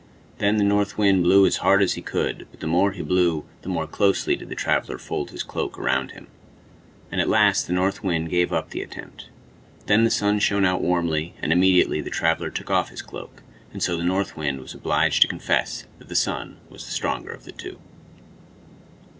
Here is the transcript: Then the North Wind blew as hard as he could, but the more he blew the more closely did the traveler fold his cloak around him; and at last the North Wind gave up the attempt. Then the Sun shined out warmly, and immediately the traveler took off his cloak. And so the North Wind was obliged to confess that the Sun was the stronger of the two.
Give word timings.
Then 0.39 0.57
the 0.57 0.63
North 0.63 0.97
Wind 0.97 1.21
blew 1.21 1.45
as 1.45 1.57
hard 1.57 1.79
as 1.83 1.93
he 1.93 2.01
could, 2.01 2.47
but 2.49 2.59
the 2.59 2.65
more 2.65 2.91
he 2.91 3.03
blew 3.03 3.45
the 3.61 3.69
more 3.69 3.85
closely 3.85 4.35
did 4.35 4.49
the 4.49 4.55
traveler 4.55 4.97
fold 4.97 5.29
his 5.29 5.43
cloak 5.43 5.77
around 5.77 6.13
him; 6.13 6.25
and 7.11 7.21
at 7.21 7.29
last 7.29 7.67
the 7.67 7.73
North 7.73 8.03
Wind 8.03 8.31
gave 8.31 8.51
up 8.51 8.71
the 8.71 8.81
attempt. 8.81 9.29
Then 9.85 10.03
the 10.03 10.09
Sun 10.09 10.39
shined 10.39 10.65
out 10.65 10.81
warmly, 10.81 11.35
and 11.39 11.53
immediately 11.53 12.01
the 12.01 12.09
traveler 12.09 12.49
took 12.49 12.71
off 12.71 12.89
his 12.89 13.03
cloak. 13.03 13.43
And 13.73 13.83
so 13.83 13.95
the 13.95 14.03
North 14.03 14.35
Wind 14.35 14.59
was 14.59 14.73
obliged 14.73 15.21
to 15.21 15.27
confess 15.27 15.85
that 15.99 16.09
the 16.09 16.15
Sun 16.15 16.57
was 16.67 16.83
the 16.85 16.91
stronger 16.91 17.29
of 17.29 17.43
the 17.43 17.51
two. 17.51 17.77